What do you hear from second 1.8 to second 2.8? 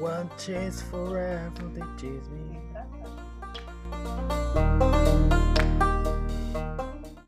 chase me.